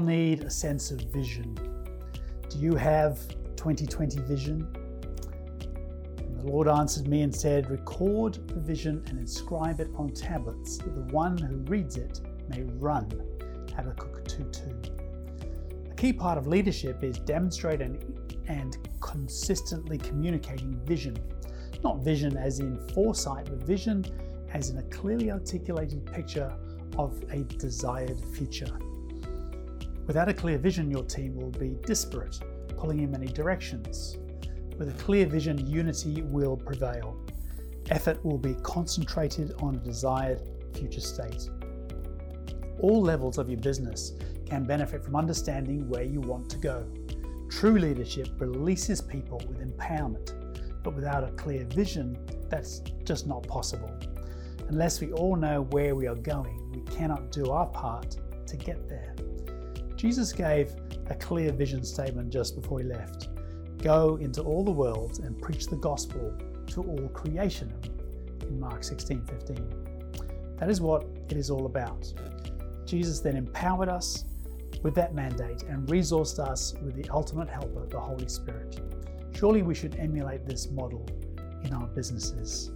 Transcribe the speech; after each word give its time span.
need 0.00 0.42
a 0.42 0.50
sense 0.50 0.90
of 0.90 1.00
vision. 1.12 1.54
Do 2.48 2.58
you 2.58 2.74
have 2.74 3.26
2020 3.56 4.20
vision? 4.22 4.66
And 6.18 6.40
the 6.40 6.46
Lord 6.46 6.68
answered 6.68 7.06
me 7.06 7.22
and 7.22 7.34
said, 7.34 7.70
Record 7.70 8.34
the 8.48 8.60
vision 8.60 9.04
and 9.08 9.18
inscribe 9.18 9.80
it 9.80 9.88
on 9.96 10.10
tablets, 10.10 10.78
that 10.78 10.94
the 10.94 11.14
one 11.14 11.38
who 11.38 11.56
reads 11.70 11.96
it 11.96 12.20
may 12.48 12.62
run. 12.78 13.08
Habakkuk 13.76 14.24
2:2. 14.24 15.90
A 15.90 15.94
key 15.94 16.12
part 16.12 16.38
of 16.38 16.46
leadership 16.46 17.04
is 17.04 17.18
demonstrating 17.18 17.98
and 18.48 18.76
consistently 19.00 19.98
communicating 19.98 20.74
vision. 20.84 21.16
Not 21.84 21.98
vision 21.98 22.36
as 22.36 22.60
in 22.60 22.78
foresight, 22.88 23.46
but 23.46 23.62
vision 23.62 24.04
as 24.52 24.70
in 24.70 24.78
a 24.78 24.82
clearly 24.84 25.30
articulated 25.30 26.04
picture 26.06 26.52
of 26.98 27.22
a 27.30 27.44
desired 27.58 28.20
future. 28.34 28.78
Without 30.10 30.28
a 30.28 30.34
clear 30.34 30.58
vision, 30.58 30.90
your 30.90 31.04
team 31.04 31.36
will 31.36 31.52
be 31.52 31.76
disparate, 31.86 32.40
pulling 32.76 32.98
in 32.98 33.12
many 33.12 33.28
directions. 33.28 34.18
With 34.76 34.88
a 34.88 35.02
clear 35.04 35.24
vision, 35.24 35.64
unity 35.68 36.22
will 36.22 36.56
prevail. 36.56 37.16
Effort 37.90 38.24
will 38.24 38.36
be 38.36 38.56
concentrated 38.64 39.54
on 39.60 39.76
a 39.76 39.78
desired 39.78 40.42
future 40.74 41.00
state. 41.00 41.48
All 42.80 43.00
levels 43.00 43.38
of 43.38 43.48
your 43.48 43.60
business 43.60 44.14
can 44.46 44.64
benefit 44.64 45.04
from 45.04 45.14
understanding 45.14 45.88
where 45.88 46.02
you 46.02 46.20
want 46.20 46.50
to 46.50 46.56
go. 46.56 46.90
True 47.48 47.78
leadership 47.78 48.30
releases 48.40 49.00
people 49.00 49.40
with 49.46 49.60
empowerment, 49.60 50.34
but 50.82 50.96
without 50.96 51.22
a 51.22 51.30
clear 51.34 51.62
vision, 51.66 52.18
that's 52.48 52.80
just 53.04 53.28
not 53.28 53.46
possible. 53.46 53.96
Unless 54.70 55.00
we 55.00 55.12
all 55.12 55.36
know 55.36 55.68
where 55.70 55.94
we 55.94 56.08
are 56.08 56.16
going, 56.16 56.68
we 56.72 56.80
cannot 56.96 57.30
do 57.30 57.52
our 57.52 57.66
part 57.66 58.16
to 58.48 58.56
get 58.56 58.88
there. 58.88 59.14
Jesus 60.00 60.32
gave 60.32 60.74
a 61.10 61.14
clear 61.14 61.52
vision 61.52 61.84
statement 61.84 62.30
just 62.30 62.58
before 62.58 62.78
he 62.78 62.86
left 62.86 63.28
Go 63.82 64.16
into 64.16 64.40
all 64.40 64.64
the 64.64 64.70
world 64.70 65.20
and 65.24 65.38
preach 65.40 65.66
the 65.66 65.76
gospel 65.76 66.34
to 66.68 66.82
all 66.82 67.08
creation 67.08 67.70
in 68.42 68.58
Mark 68.58 68.82
16 68.82 69.26
15. 69.26 70.56
That 70.58 70.70
is 70.70 70.80
what 70.80 71.04
it 71.28 71.36
is 71.36 71.50
all 71.50 71.66
about. 71.66 72.10
Jesus 72.86 73.20
then 73.20 73.36
empowered 73.36 73.90
us 73.90 74.24
with 74.82 74.94
that 74.94 75.14
mandate 75.14 75.64
and 75.64 75.86
resourced 75.86 76.38
us 76.38 76.74
with 76.82 76.94
the 76.94 77.10
ultimate 77.10 77.50
helper, 77.50 77.86
the 77.86 78.00
Holy 78.00 78.28
Spirit. 78.28 78.80
Surely 79.34 79.60
we 79.60 79.74
should 79.74 79.96
emulate 79.96 80.46
this 80.46 80.70
model 80.70 81.06
in 81.64 81.74
our 81.74 81.86
businesses. 81.88 82.70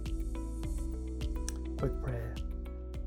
Quick 1.79 2.03
prayer. 2.03 2.35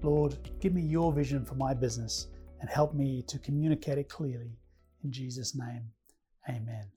Lord, 0.02 0.38
give 0.58 0.74
me 0.74 0.82
your 0.82 1.12
vision 1.12 1.44
for 1.44 1.54
my 1.54 1.72
business 1.72 2.28
and 2.60 2.68
help 2.70 2.94
me 2.94 3.22
to 3.28 3.38
communicate 3.38 3.98
it 3.98 4.08
clearly. 4.08 4.58
In 5.04 5.12
Jesus' 5.12 5.54
name, 5.54 5.92
amen. 6.48 6.90